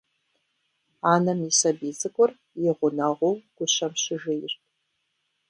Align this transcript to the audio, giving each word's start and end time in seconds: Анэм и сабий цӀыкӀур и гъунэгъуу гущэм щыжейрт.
Анэм 1.13 1.39
и 1.49 1.51
сабий 1.59 1.95
цӀыкӀур 1.99 2.31
и 2.69 2.69
гъунэгъуу 2.77 3.35
гущэм 3.55 3.93
щыжейрт. 4.01 4.55